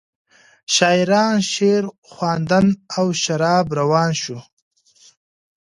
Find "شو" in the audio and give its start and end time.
4.21-4.37